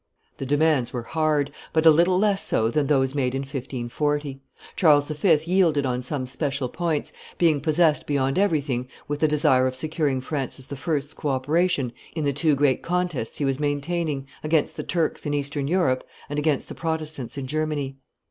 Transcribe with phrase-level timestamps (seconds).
[0.37, 4.41] The demands were hard, but a little less so than those made in 1540;
[4.75, 5.39] Charles V.
[5.45, 10.67] yielded on some special points, being possessed beyond everything with the desire of securing Francis
[10.71, 15.35] I.'s co operation in the two great contests he was maintaining, against the Turks in
[15.35, 17.97] eastern Europe and against the Protestants in Germany.